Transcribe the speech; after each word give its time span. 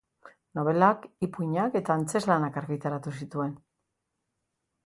Nobelak, 0.59 1.03
ipuinak 1.27 1.77
eta 1.81 1.97
antzezlanak 1.97 2.57
argitaratu 2.63 3.15
zituen. 3.19 3.53